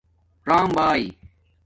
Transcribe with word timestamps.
رَم 0.47 0.67
بائ 0.75 1.01